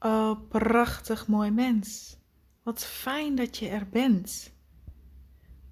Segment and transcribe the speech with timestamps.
[0.00, 2.16] Oh, prachtig mooi mens.
[2.62, 4.52] Wat fijn dat je er bent.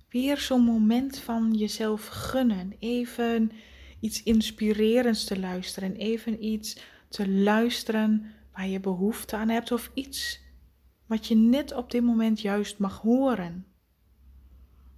[0.09, 2.73] Weer zo'n moment van jezelf gunnen.
[2.79, 3.53] Even
[4.01, 5.97] iets inspirerends te luisteren.
[5.97, 6.79] Even iets
[7.09, 9.73] te luisteren waar je behoefte aan hebt.
[9.73, 10.40] Of iets
[11.06, 13.66] wat je net op dit moment juist mag horen.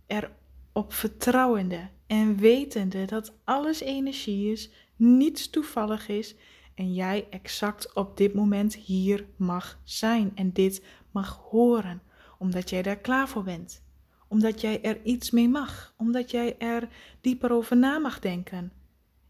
[0.06, 6.34] Erop vertrouwende en wetende dat alles energie is, niets toevallig is
[6.78, 12.02] en jij exact op dit moment hier mag zijn en dit mag horen,
[12.38, 13.82] omdat jij daar klaar voor bent.
[14.28, 16.88] Omdat jij er iets mee mag, omdat jij er
[17.20, 18.72] dieper over na mag denken.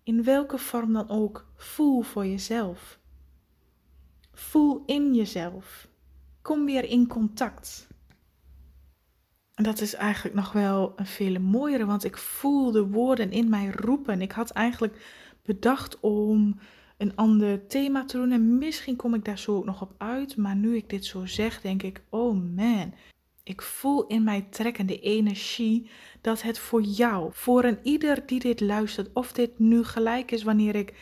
[0.03, 2.98] In welke vorm dan ook, voel voor jezelf.
[4.33, 5.89] Voel in jezelf.
[6.42, 7.89] Kom weer in contact.
[9.55, 13.48] En dat is eigenlijk nog wel een vele mooiere, want ik voel de woorden in
[13.48, 14.23] mij roepen.
[14.23, 16.59] Ik had eigenlijk bedacht om
[16.98, 18.33] een ander thema te doen.
[18.33, 20.37] En misschien kom ik daar zo ook nog op uit.
[20.37, 22.95] Maar nu ik dit zo zeg, denk ik: oh man.
[23.43, 28.61] Ik voel in mij trekkende energie dat het voor jou, voor een ieder die dit
[28.61, 30.95] luistert, of dit nu gelijk is wanneer ik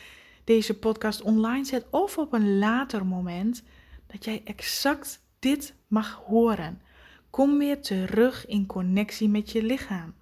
[0.43, 3.63] deze podcast online zet, of op een later moment,
[4.07, 6.81] dat jij exact dit mag horen.
[7.29, 10.13] Kom weer terug in connectie met je lichaam.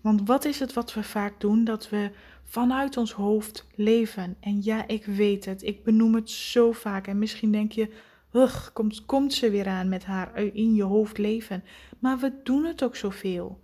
[0.00, 1.64] Want wat is het wat we vaak doen?
[1.64, 2.10] Dat we
[2.50, 4.36] vanuit ons hoofd leven.
[4.40, 5.62] En ja, ik weet het.
[5.62, 7.06] Ik benoem het zo vaak.
[7.06, 7.94] En misschien denk je,
[8.32, 11.64] ugh, komt, komt ze weer aan met haar in je hoofd leven.
[11.98, 13.62] Maar we doen het ook zoveel.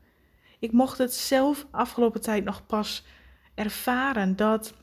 [0.58, 3.04] Ik mocht het zelf afgelopen tijd nog pas
[3.54, 4.74] ervaren dat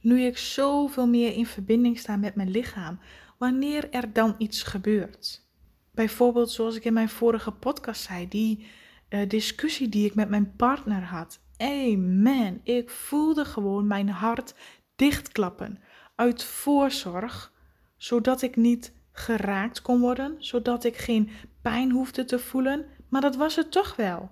[0.00, 2.98] nu ik zoveel meer in verbinding sta met mijn lichaam,
[3.38, 5.48] wanneer er dan iets gebeurt.
[5.90, 8.66] Bijvoorbeeld, zoals ik in mijn vorige podcast zei, die
[9.08, 11.40] uh, discussie die ik met mijn partner had.
[11.60, 12.60] Amen.
[12.62, 14.54] Ik voelde gewoon mijn hart
[14.96, 15.78] dichtklappen.
[16.14, 17.52] Uit voorzorg,
[17.96, 21.30] zodat ik niet geraakt kon worden, zodat ik geen
[21.62, 22.86] pijn hoefde te voelen.
[23.08, 24.30] Maar dat was het toch wel.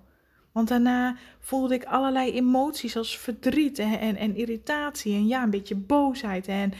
[0.51, 5.49] Want daarna voelde ik allerlei emoties als verdriet en, en, en irritatie en ja, een
[5.49, 6.73] beetje boosheid en,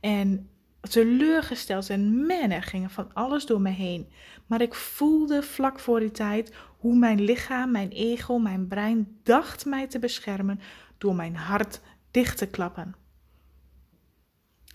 [0.00, 1.90] en teleurgesteld.
[1.90, 4.08] En man, er ging van alles door me heen.
[4.46, 9.66] Maar ik voelde vlak voor die tijd hoe mijn lichaam, mijn ego, mijn brein dacht
[9.66, 10.60] mij te beschermen
[10.98, 11.80] door mijn hart
[12.10, 12.94] dicht te klappen.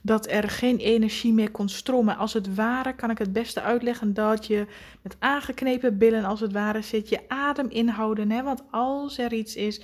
[0.01, 2.17] Dat er geen energie meer kon stromen.
[2.17, 4.67] Als het ware kan ik het beste uitleggen dat je
[5.01, 8.31] met aangeknepen billen als het ware zit, je adem inhouden.
[8.31, 8.43] Hè?
[8.43, 9.81] Want als er iets is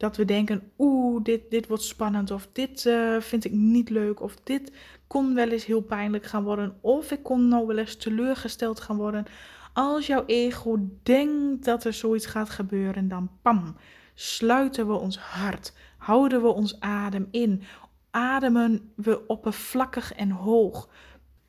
[0.00, 4.20] dat we denken, oeh, dit, dit wordt spannend of dit uh, vind ik niet leuk
[4.20, 4.72] of dit
[5.06, 8.96] kon wel eens heel pijnlijk gaan worden of ik kon nou wel eens teleurgesteld gaan
[8.96, 9.24] worden.
[9.72, 13.76] Als jouw ego denkt dat er zoiets gaat gebeuren, dan pam,
[14.14, 17.62] sluiten we ons hart, houden we ons adem in,
[18.10, 20.88] ademen we oppervlakkig en hoog.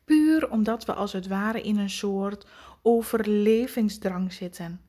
[0.05, 2.47] Puur omdat we als het ware in een soort
[2.81, 4.81] overlevingsdrang zitten.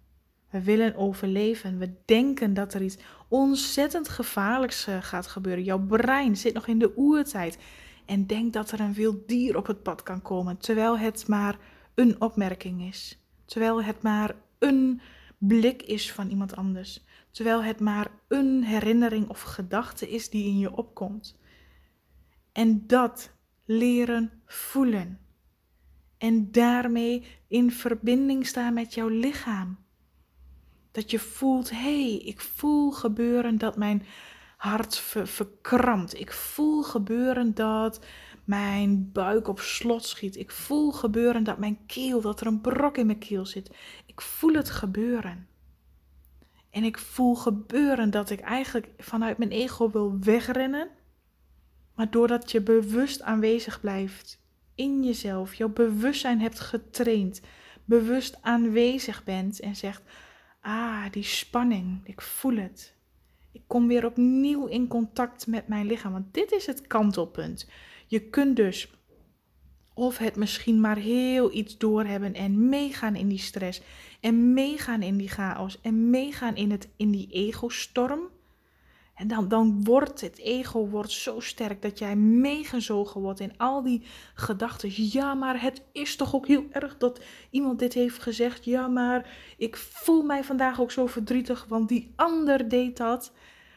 [0.52, 1.78] We willen overleven.
[1.78, 2.98] We denken dat er iets
[3.28, 5.64] ontzettend gevaarlijks eh, gaat gebeuren.
[5.64, 7.58] Jouw brein zit nog in de oertijd
[8.06, 11.58] en denkt dat er een wild dier op het pad kan komen, terwijl het maar
[11.94, 13.18] een opmerking is.
[13.44, 15.00] Terwijl het maar een
[15.38, 17.04] blik is van iemand anders.
[17.30, 21.38] Terwijl het maar een herinnering of gedachte is die in je opkomt.
[22.52, 23.32] En dat
[23.64, 25.18] leren voelen.
[26.18, 29.81] En daarmee in verbinding staan met jouw lichaam.
[30.92, 34.06] Dat je voelt, hé, hey, ik voel gebeuren dat mijn
[34.56, 36.20] hart verkrampt.
[36.20, 38.00] Ik voel gebeuren dat
[38.44, 40.36] mijn buik op slot schiet.
[40.36, 43.70] Ik voel gebeuren dat mijn keel, dat er een brok in mijn keel zit.
[44.06, 45.46] Ik voel het gebeuren.
[46.70, 50.88] En ik voel gebeuren dat ik eigenlijk vanuit mijn ego wil wegrennen.
[51.94, 54.40] Maar doordat je bewust aanwezig blijft
[54.74, 57.40] in jezelf, jouw bewustzijn hebt getraind,
[57.84, 60.02] bewust aanwezig bent en zegt:
[60.64, 62.94] Ah, die spanning, ik voel het.
[63.52, 66.12] Ik kom weer opnieuw in contact met mijn lichaam.
[66.12, 67.68] Want dit is het kantelpunt.
[68.06, 68.90] Je kunt dus
[69.94, 73.82] of het misschien maar heel iets doorhebben en meegaan in die stress.
[74.20, 75.80] En meegaan in die chaos.
[75.80, 78.20] En meegaan in, het, in die ego-storm.
[79.22, 83.82] En dan, dan wordt het ego wordt zo sterk dat jij meegezogen wordt in al
[83.82, 84.02] die
[84.34, 84.90] gedachten.
[84.94, 87.20] Ja, maar het is toch ook heel erg dat
[87.50, 88.64] iemand dit heeft gezegd.
[88.64, 93.32] Ja, maar ik voel mij vandaag ook zo verdrietig, want die ander deed dat.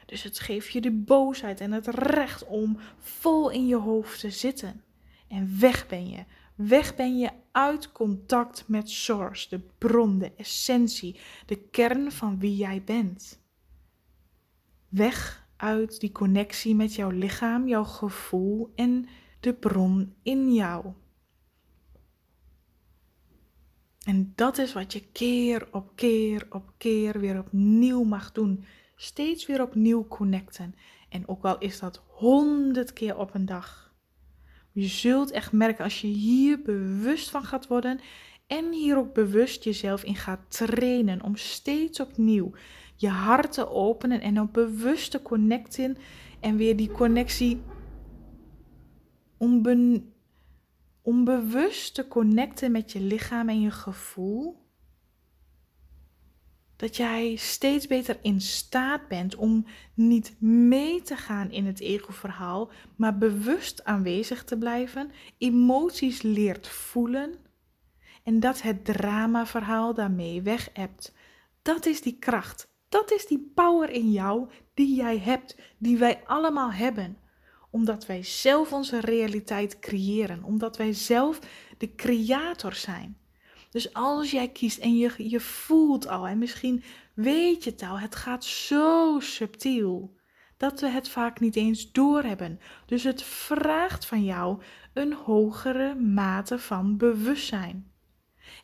[0.06, 4.30] Dus het geeft je de boosheid en het recht om vol in je hoofd te
[4.30, 4.84] zitten.
[5.28, 6.24] En weg ben je.
[6.56, 12.56] Weg ben je uit contact met Source, de bron, de essentie, de kern van wie
[12.56, 13.44] jij bent.
[14.96, 19.08] Weg uit die connectie met jouw lichaam, jouw gevoel en
[19.40, 20.86] de bron in jou.
[24.06, 28.66] En dat is wat je keer op keer op keer weer opnieuw mag doen.
[28.96, 30.76] Steeds weer opnieuw connecten.
[31.10, 33.94] En ook al is dat honderd keer op een dag.
[34.72, 38.00] Je zult echt merken als je hier bewust van gaat worden
[38.48, 42.52] en hier ook bewust jezelf in gaat trainen om steeds opnieuw
[42.96, 45.98] je hart te openen en op bewust te connecten
[46.40, 47.62] en weer die connectie
[49.38, 50.04] onbe
[51.02, 54.64] onbewust te connecten met je lichaam en je gevoel.
[56.76, 62.72] Dat jij steeds beter in staat bent om niet mee te gaan in het ego-verhaal,
[62.96, 67.36] maar bewust aanwezig te blijven, emoties leert voelen
[68.24, 71.14] en dat het drama-verhaal daarmee weg hebt.
[71.62, 76.22] Dat is die kracht, dat is die power in jou die jij hebt, die wij
[76.26, 77.18] allemaal hebben
[77.76, 81.40] omdat wij zelf onze realiteit creëren, omdat wij zelf
[81.78, 83.18] de creator zijn.
[83.70, 86.84] Dus als jij kiest en je, je voelt al, en misschien
[87.14, 90.16] weet je het al, het gaat zo subtiel
[90.58, 92.60] dat we het vaak niet eens doorhebben.
[92.86, 94.62] Dus het vraagt van jou
[94.94, 97.92] een hogere mate van bewustzijn.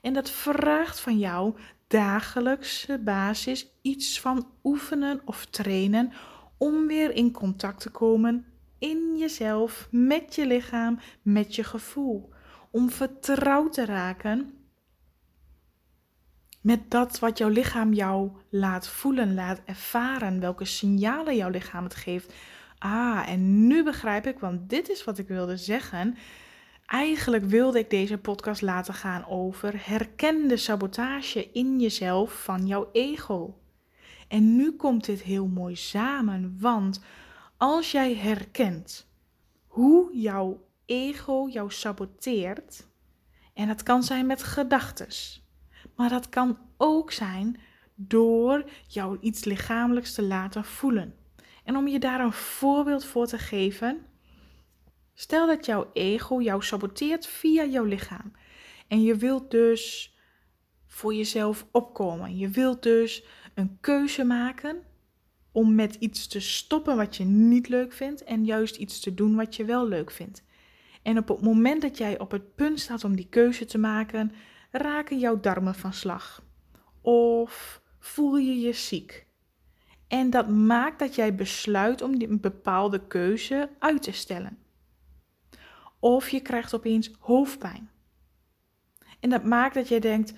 [0.01, 1.55] En dat vraagt van jou
[1.91, 6.11] dagelijkse basis iets van oefenen of trainen
[6.57, 8.45] om weer in contact te komen
[8.79, 12.33] in jezelf, met je lichaam, met je gevoel.
[12.71, 14.53] Om vertrouwd te raken
[16.61, 21.95] met dat wat jouw lichaam jou laat voelen, laat ervaren, welke signalen jouw lichaam het
[21.95, 22.33] geeft.
[22.77, 26.17] Ah, en nu begrijp ik, want dit is wat ik wilde zeggen.
[26.91, 33.59] Eigenlijk wilde ik deze podcast laten gaan over herkende sabotage in jezelf van jouw ego.
[34.27, 37.01] En nu komt dit heel mooi samen, want
[37.57, 39.07] als jij herkent
[39.67, 42.87] hoe jouw ego jou saboteert,
[43.53, 45.07] en dat kan zijn met gedachten,
[45.95, 47.59] maar dat kan ook zijn
[47.95, 51.15] door jou iets lichamelijks te laten voelen.
[51.63, 54.05] En om je daar een voorbeeld voor te geven,
[55.13, 58.31] stel dat jouw ego jou saboteert via jouw lichaam.
[58.87, 60.15] En je wilt dus
[60.87, 62.37] voor jezelf opkomen.
[62.37, 63.23] Je wilt dus
[63.53, 64.83] een keuze maken
[65.51, 69.35] om met iets te stoppen wat je niet leuk vindt en juist iets te doen
[69.35, 70.43] wat je wel leuk vindt.
[71.01, 74.31] En op het moment dat jij op het punt staat om die keuze te maken,
[74.71, 76.43] raken jouw darmen van slag.
[77.01, 79.25] Of voel je je ziek.
[80.07, 84.57] En dat maakt dat jij besluit om een bepaalde keuze uit te stellen.
[86.01, 87.89] Of je krijgt opeens hoofdpijn.
[89.19, 90.33] En dat maakt dat jij denkt: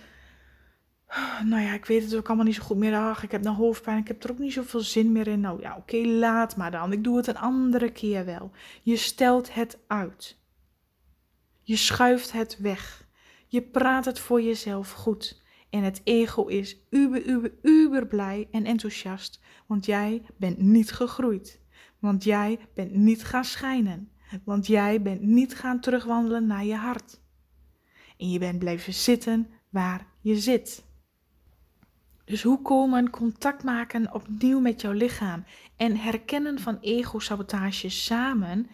[1.44, 2.96] nou ja, ik weet het ook allemaal niet zo goed meer.
[2.96, 5.40] Ach, ik heb nou hoofdpijn, ik heb er ook niet zoveel zin meer in.
[5.40, 6.92] Nou ja, oké, laat maar dan.
[6.92, 8.52] Ik doe het een andere keer wel.
[8.82, 10.42] Je stelt het uit.
[11.62, 13.08] Je schuift het weg.
[13.48, 15.42] Je praat het voor jezelf goed.
[15.70, 19.42] En het ego is uber, uber, uber blij en enthousiast.
[19.66, 21.62] Want jij bent niet gegroeid.
[22.00, 24.13] Want jij bent niet gaan schijnen.
[24.44, 27.22] Want jij bent niet gaan terugwandelen naar je hart.
[28.18, 30.86] En je bent blijven zitten waar je zit.
[32.26, 35.44] Dus hoe komen contact maken opnieuw met jouw lichaam
[35.78, 38.68] en herkennen van ego-sabotage samen,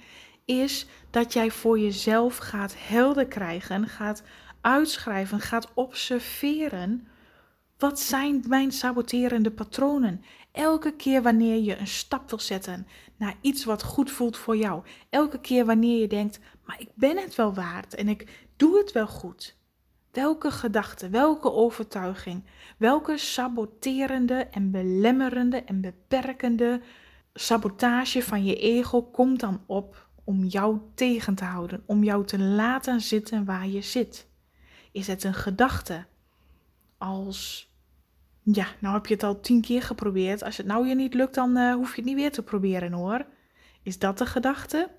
[0.45, 4.23] is dat jij voor jezelf gaat helder krijgen, gaat
[4.61, 7.07] uitschrijven, gaat observeren.
[7.77, 10.23] Wat zijn mijn saboterende patronen?
[10.59, 12.87] Elke keer wanneer je een stap wil zetten
[13.17, 14.83] naar iets wat goed voelt voor jou.
[15.09, 18.91] Elke keer wanneer je denkt, maar ik ben het wel waard en ik doe het
[18.91, 19.57] wel goed.
[20.11, 22.43] Welke gedachte, welke overtuiging,
[22.77, 26.81] welke saboterende en belemmerende en beperkende
[27.33, 32.39] sabotage van je ego komt dan op om jou tegen te houden, om jou te
[32.39, 34.27] laten zitten waar je zit?
[34.91, 36.05] Is het een gedachte
[36.97, 37.68] als,
[38.51, 41.33] ja, nou heb je het al tien keer geprobeerd, als het nou je niet lukt,
[41.33, 43.25] dan uh, hoef je het niet weer te proberen hoor.
[43.83, 44.89] Is dat de gedachte?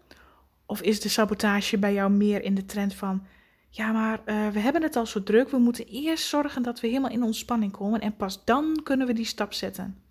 [0.67, 3.27] Of is de sabotage bij jou meer in de trend van,
[3.71, 5.49] ja, maar uh, we hebben het al zo druk.
[5.49, 9.13] We moeten eerst zorgen dat we helemaal in ontspanning komen en pas dan kunnen we
[9.13, 10.03] die stap zetten.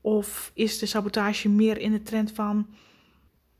[0.00, 2.66] Of is de sabotage meer in de trend van,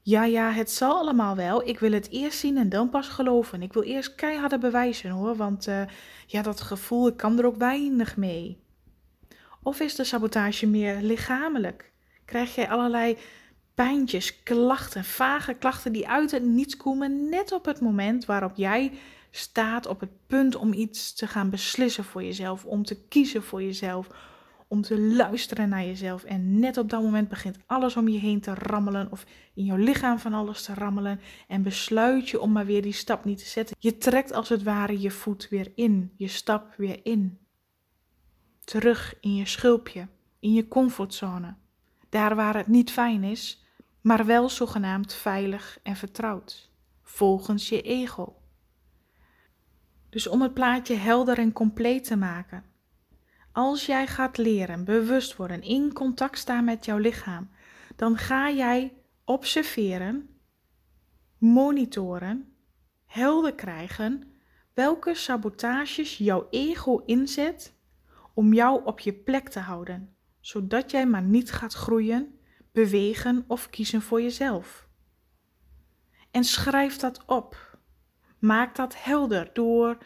[0.02, 1.68] ja, ja, het zal allemaal wel.
[1.68, 3.62] Ik wil het eerst zien en dan pas geloven.
[3.62, 5.82] Ik wil eerst keiharde bewijzen hoor, want uh,
[6.26, 8.66] ja, dat gevoel, ik kan er ook weinig mee.
[9.62, 11.92] Of is de sabotage meer lichamelijk?
[12.24, 13.16] Krijg jij allerlei
[13.74, 18.92] pijntjes, klachten, vage klachten die uit het niets komen, net op het moment waarop jij
[19.30, 23.62] staat op het punt om iets te gaan beslissen voor jezelf, om te kiezen voor
[23.62, 24.08] jezelf,
[24.68, 26.24] om te luisteren naar jezelf.
[26.24, 29.76] En net op dat moment begint alles om je heen te rammelen of in jouw
[29.76, 31.20] lichaam van alles te rammelen.
[31.48, 33.76] En besluit je om maar weer die stap niet te zetten.
[33.78, 37.38] Je trekt als het ware je voet weer in, je stap weer in.
[38.68, 40.08] Terug in je schulpje,
[40.38, 41.54] in je comfortzone.
[42.08, 43.64] Daar waar het niet fijn is,
[44.00, 46.70] maar wel zogenaamd veilig en vertrouwd.
[47.02, 48.36] Volgens je ego.
[50.08, 52.64] Dus om het plaatje helder en compleet te maken.
[53.52, 57.50] Als jij gaat leren, bewust worden, in contact staan met jouw lichaam,
[57.96, 58.94] dan ga jij
[59.24, 60.28] observeren,
[61.38, 62.52] monitoren,
[63.06, 64.32] helder krijgen
[64.74, 67.76] welke sabotages jouw ego inzet
[68.38, 72.38] om jou op je plek te houden, zodat jij maar niet gaat groeien,
[72.72, 74.88] bewegen of kiezen voor jezelf.
[76.30, 77.78] En schrijf dat op.
[78.38, 79.98] Maak dat helder door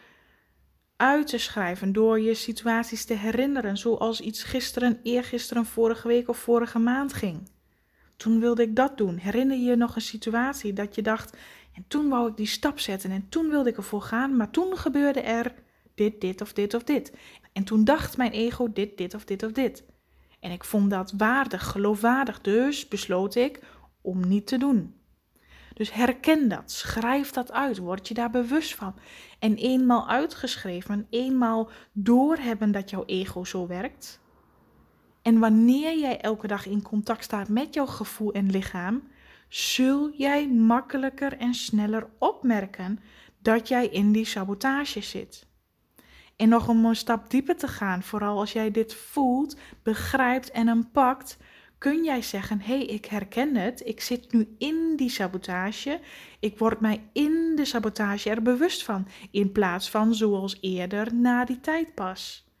[0.95, 6.37] uit te schrijven, door je situaties te herinneren, zoals iets gisteren, eergisteren, vorige week of
[6.37, 7.49] vorige maand ging.
[8.15, 9.17] Toen wilde ik dat doen.
[9.17, 11.37] Herinner je je nog een situatie dat je dacht,
[11.73, 14.77] en toen wou ik die stap zetten en toen wilde ik ervoor gaan, maar toen
[14.77, 15.53] gebeurde er
[15.95, 17.13] dit, dit of dit of dit.
[17.53, 19.83] En toen dacht mijn ego dit, dit of dit of dit.
[20.39, 23.59] En ik vond dat waardig, geloofwaardig, dus besloot ik
[24.01, 24.95] om niet te doen.
[25.73, 28.95] Dus herken dat, schrijf dat uit, word je daar bewust van.
[29.39, 34.21] En eenmaal uitgeschreven, eenmaal doorhebben dat jouw ego zo werkt.
[35.21, 39.03] En wanneer jij elke dag in contact staat met jouw gevoel en lichaam,
[39.47, 42.99] zul jij makkelijker en sneller opmerken
[43.41, 45.47] dat jij in die sabotage zit.
[46.35, 50.67] En nog om een stap dieper te gaan, vooral als jij dit voelt, begrijpt en
[50.67, 51.37] hem pakt,
[51.77, 55.99] kun jij zeggen: hé, hey, ik herken het, ik zit nu in die sabotage,
[56.39, 61.45] ik word mij in de sabotage er bewust van, in plaats van zoals eerder na
[61.45, 62.51] die tijd pas.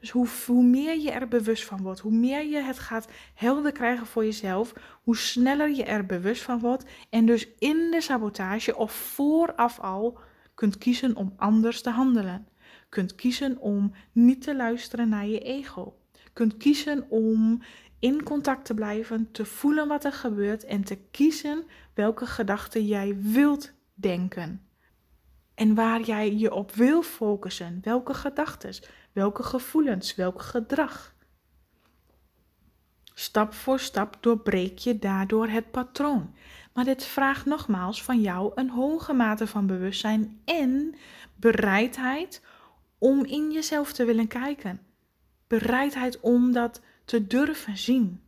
[0.00, 3.72] Dus hoe, hoe meer je er bewust van wordt, hoe meer je het gaat helder
[3.72, 8.76] krijgen voor jezelf, hoe sneller je er bewust van wordt en dus in de sabotage
[8.76, 10.18] of vooraf al
[10.54, 12.46] kunt kiezen om anders te handelen.
[12.94, 15.96] Kunt kiezen om niet te luisteren naar je ego.
[16.32, 17.62] Kunt kiezen om
[17.98, 23.16] in contact te blijven, te voelen wat er gebeurt en te kiezen welke gedachten jij
[23.20, 24.68] wilt denken.
[25.54, 28.74] En waar jij je op wil focussen, welke gedachten,
[29.12, 31.14] welke gevoelens, welk gedrag.
[33.14, 36.34] Stap voor stap doorbreek je daardoor het patroon.
[36.72, 40.94] Maar dit vraagt nogmaals van jou een hoge mate van bewustzijn en
[41.36, 42.42] bereidheid
[42.98, 44.80] om in jezelf te willen kijken.
[45.46, 48.22] Bereidheid om dat te durven zien.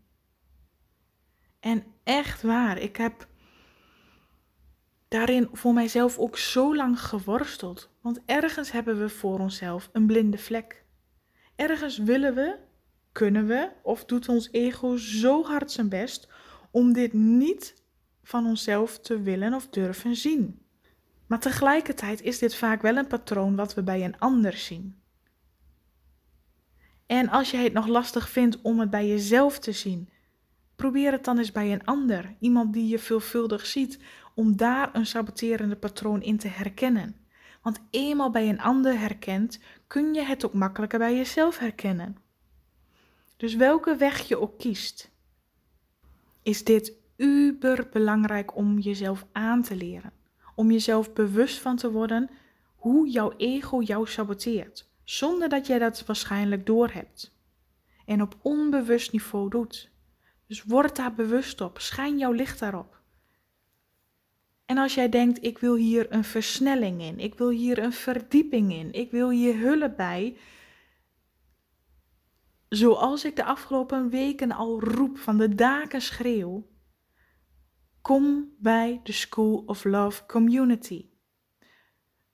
[1.61, 3.29] En echt waar, ik heb
[5.09, 7.91] daarin voor mijzelf ook zo lang geworsteld.
[8.01, 10.85] Want ergens hebben we voor onszelf een blinde vlek.
[11.57, 12.59] Ergens willen we,
[13.13, 16.29] kunnen we, of doet ons ego zo hard zijn best
[16.71, 17.83] om dit niet
[18.23, 20.66] van onszelf te willen of durven zien.
[21.27, 25.01] Maar tegelijkertijd is dit vaak wel een patroon wat we bij een ander zien.
[27.07, 30.09] En als jij het nog lastig vindt om het bij jezelf te zien,
[30.77, 33.99] probeer het dan eens bij een ander, iemand die je veelvuldig ziet,
[34.35, 37.17] om daar een saboterende patroon in te herkennen.
[37.63, 42.17] Want eenmaal bij een ander herkent, kun je het ook makkelijker bij jezelf herkennen.
[43.37, 45.11] Dus welke weg je ook kiest,
[46.43, 50.16] is dit uber belangrijk om jezelf aan te leren.
[50.57, 52.31] Om jezelf bewust van te worden
[52.75, 57.35] hoe jouw ego jou saboteert zonder dat jij dat waarschijnlijk doorhebt.
[58.05, 59.91] En op onbewust niveau doet.
[60.47, 63.01] Dus word daar bewust op, schijn jouw licht daarop.
[64.65, 68.73] En als jij denkt, ik wil hier een versnelling in, ik wil hier een verdieping
[68.73, 70.37] in, ik wil hier hulp bij,
[72.69, 76.67] zoals ik de afgelopen weken al roep van de daken schreeuw,
[78.07, 81.07] kom bij de School of Love Community.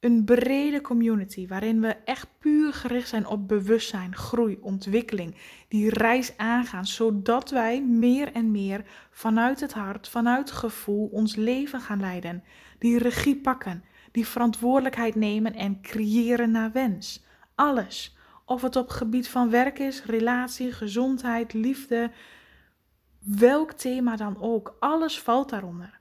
[0.00, 5.34] Een brede community waarin we echt puur gericht zijn op bewustzijn, groei, ontwikkeling.
[5.68, 11.80] Die reis aangaan, zodat wij meer en meer vanuit het hart, vanuit gevoel ons leven
[11.80, 12.44] gaan leiden.
[12.78, 17.24] Die regie pakken, die verantwoordelijkheid nemen en creëren naar wens.
[17.54, 18.16] Alles.
[18.44, 22.10] Of het op gebied van werk is, relatie, gezondheid, liefde,
[23.24, 24.76] welk thema dan ook.
[24.80, 26.00] Alles valt daaronder.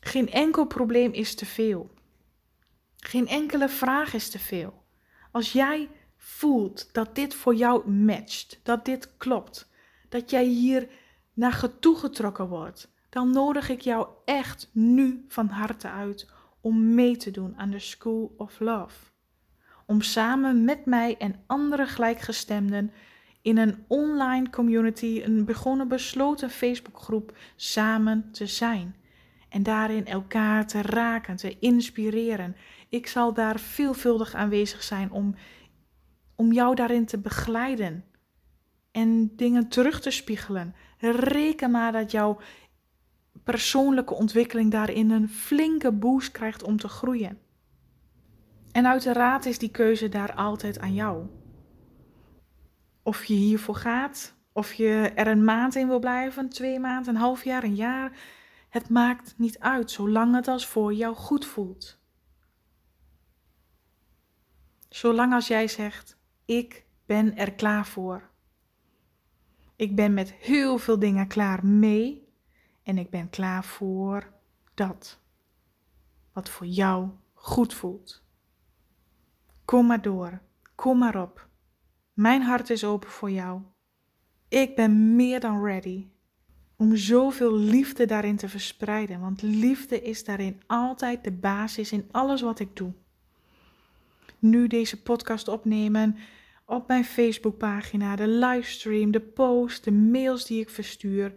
[0.00, 1.94] Geen enkel probleem is te veel.
[2.96, 4.84] Geen enkele vraag is te veel.
[5.30, 9.70] Als jij voelt dat dit voor jou matcht, dat dit klopt,
[10.08, 10.88] dat jij hier
[11.32, 17.30] naar toegetrokken wordt, dan nodig ik jou echt nu van harte uit om mee te
[17.30, 19.10] doen aan de School of Love.
[19.86, 22.92] Om samen met mij en andere gelijkgestemden
[23.42, 28.96] in een online community, een begonnen besloten Facebookgroep samen te zijn.
[29.48, 32.56] En daarin elkaar te raken, te inspireren.
[32.88, 35.34] Ik zal daar veelvuldig aanwezig zijn om,
[36.36, 38.04] om jou daarin te begeleiden.
[38.90, 40.74] En dingen terug te spiegelen.
[40.98, 42.38] Reken maar dat jouw
[43.44, 47.38] persoonlijke ontwikkeling daarin een flinke boost krijgt om te groeien.
[48.72, 51.26] En uiteraard is die keuze daar altijd aan jou.
[53.08, 57.20] Of je hiervoor gaat, of je er een maand in wil blijven, twee maanden, een
[57.20, 58.18] half jaar, een jaar.
[58.68, 62.00] Het maakt niet uit, zolang het als voor jou goed voelt.
[64.88, 68.30] Zolang als jij zegt, ik ben er klaar voor.
[69.76, 72.28] Ik ben met heel veel dingen klaar mee
[72.82, 74.32] en ik ben klaar voor
[74.74, 75.20] dat.
[76.32, 78.22] Wat voor jou goed voelt.
[79.64, 80.40] Kom maar door,
[80.74, 81.47] kom maar op.
[82.18, 83.60] Mijn hart is open voor jou.
[84.48, 86.06] Ik ben meer dan ready
[86.76, 92.40] om zoveel liefde daarin te verspreiden, want liefde is daarin altijd de basis in alles
[92.40, 92.92] wat ik doe.
[94.38, 96.16] Nu deze podcast opnemen
[96.66, 101.34] op mijn Facebookpagina, de livestream, de post, de mails die ik verstuur,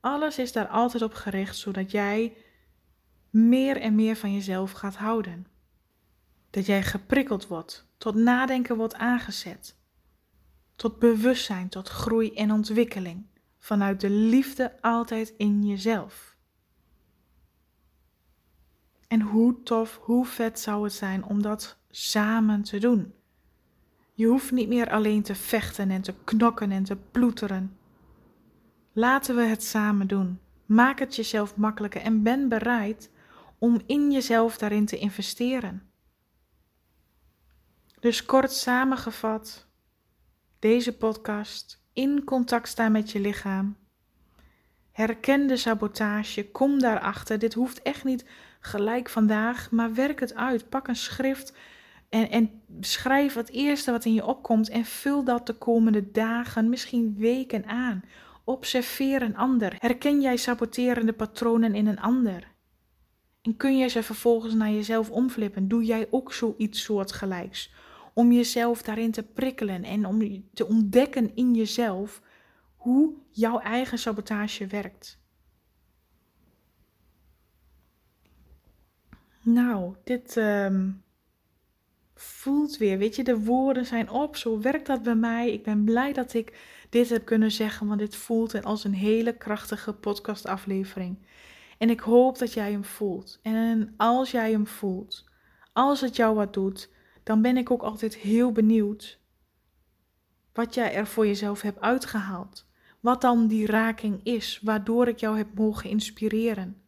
[0.00, 2.36] alles is daar altijd op gericht zodat jij
[3.30, 5.46] meer en meer van jezelf gaat houden.
[6.50, 9.82] Dat jij geprikkeld wordt, tot nadenken wordt aangezet,
[10.76, 13.26] tot bewustzijn, tot groei en ontwikkeling,
[13.58, 16.36] vanuit de liefde altijd in jezelf.
[19.08, 23.14] En hoe tof, hoe vet zou het zijn om dat samen te doen?
[24.14, 27.78] Je hoeft niet meer alleen te vechten en te knokken en te ploeteren.
[28.92, 30.38] Laten we het samen doen.
[30.66, 33.10] Maak het jezelf makkelijker en ben bereid
[33.58, 35.82] om in jezelf daarin te investeren.
[38.00, 39.68] Dus kort samengevat,
[40.64, 43.76] deze podcast, in contact staan met je lichaam.
[44.92, 47.38] Herken de sabotage, kom daarachter.
[47.38, 48.24] Dit hoeft echt niet
[48.60, 50.68] gelijk vandaag, maar werk het uit.
[50.68, 51.56] Pak een schrift
[52.08, 56.68] en, en schrijf het eerste wat in je opkomt en vul dat de komende dagen,
[56.68, 58.04] misschien weken aan.
[58.44, 59.76] Observeer een ander.
[59.78, 62.52] Herken jij saboterende patronen in een ander?
[63.42, 65.68] En kun jij ze vervolgens naar jezelf omflippen?
[65.68, 67.72] Doe jij ook zoiets soortgelijks?
[68.14, 72.22] Om jezelf daarin te prikkelen en om te ontdekken in jezelf
[72.76, 75.22] hoe jouw eigen sabotage werkt.
[79.42, 80.90] Nou, dit ehm,
[82.14, 84.36] voelt weer, weet je, de woorden zijn op.
[84.36, 85.52] Zo werkt dat bij mij.
[85.52, 86.58] Ik ben blij dat ik
[86.90, 91.26] dit heb kunnen zeggen, want dit voelt als een hele krachtige podcastaflevering.
[91.78, 93.38] En ik hoop dat jij hem voelt.
[93.42, 95.24] En als jij hem voelt,
[95.72, 96.90] als het jou wat doet,
[97.24, 99.22] dan ben ik ook altijd heel benieuwd
[100.52, 102.66] wat jij er voor jezelf hebt uitgehaald.
[103.00, 106.82] Wat dan die raking is, waardoor ik jou heb mogen inspireren.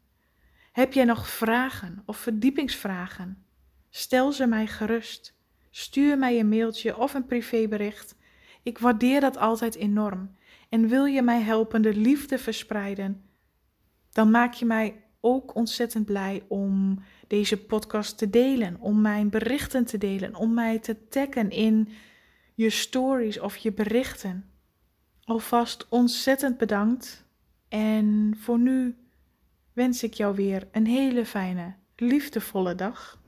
[0.73, 3.45] Heb jij nog vragen of verdiepingsvragen?
[3.91, 5.35] Stel ze mij gerust.
[5.71, 8.17] Stuur mij een mailtje of een privébericht.
[8.63, 10.37] Ik waardeer dat altijd enorm.
[10.69, 13.25] En wil je mij helpen de liefde verspreiden,
[14.13, 19.85] dan maak je mij ook ontzettend blij om deze podcast te delen, om mijn berichten
[19.85, 21.89] te delen, om mij te taggen in
[22.55, 24.51] je stories of je berichten.
[25.25, 27.25] Alvast ontzettend bedankt
[27.69, 28.97] en voor nu
[29.73, 33.19] wens ik jou weer een hele fijne, liefdevolle dag.